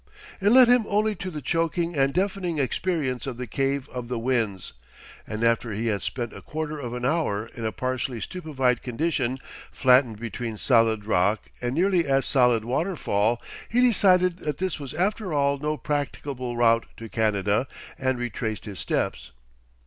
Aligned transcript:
It 0.41 0.49
led 0.49 0.67
him 0.67 0.87
only 0.89 1.13
to 1.17 1.29
the 1.29 1.43
choking 1.43 1.95
and 1.95 2.11
deafening 2.11 2.57
experience 2.57 3.27
of 3.27 3.37
the 3.37 3.45
Cave 3.45 3.87
of 3.89 4.07
the 4.07 4.17
Winds, 4.17 4.73
and 5.27 5.43
after 5.43 5.73
he 5.73 5.85
had 5.93 6.01
spent 6.01 6.33
a 6.33 6.41
quarter 6.41 6.79
of 6.79 6.95
an 6.95 7.05
hour 7.05 7.51
in 7.53 7.65
a 7.67 7.71
partially 7.71 8.19
stupefied 8.19 8.81
condition 8.81 9.37
flattened 9.71 10.19
between 10.19 10.57
solid 10.57 11.05
rock 11.05 11.51
and 11.61 11.75
nearly 11.75 12.07
as 12.07 12.25
solid 12.25 12.65
waterfall, 12.65 13.39
he 13.69 13.79
decided 13.79 14.37
that 14.37 14.57
this 14.57 14.79
was 14.79 14.95
after 14.95 15.35
all 15.35 15.59
no 15.59 15.77
practicable 15.77 16.57
route 16.57 16.87
to 16.97 17.07
Canada 17.07 17.67
and 17.99 18.17
retraced 18.17 18.65
his 18.65 18.79
steps. 18.79 19.29